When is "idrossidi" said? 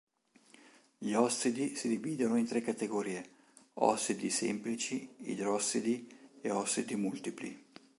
5.17-6.07